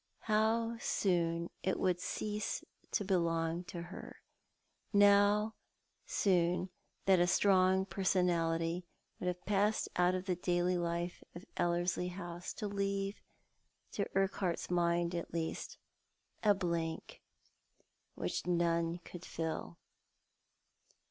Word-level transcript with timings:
How 0.21 0.77
soon 0.79 1.51
it 1.61 1.79
would 1.79 1.99
cease 1.99 2.63
to 2.93 3.05
belong 3.05 3.63
to 3.65 3.83
her— 3.83 4.15
now 4.93 5.53
soon 6.07 6.71
that 7.05 7.23
strong 7.29 7.85
personality 7.85 8.83
would 9.19 9.27
have 9.27 9.45
passed 9.45 9.89
out 9.95 10.15
of 10.15 10.25
the 10.25 10.35
daily 10.35 10.75
life 10.75 11.21
of 11.35 11.45
Ellerslie 11.55 12.07
House, 12.07 12.55
leaving— 12.63 13.21
to 13.91 14.09
Urquhart's 14.15 14.71
mind 14.71 15.13
at 15.13 15.35
least— 15.35 15.77
a 16.43 16.55
blank 16.55 17.21
which 18.15 18.47
none 18.47 18.97
could 19.05 19.23
fill. 19.23 19.77